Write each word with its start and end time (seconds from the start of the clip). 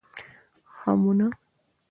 خمونه 0.73 1.29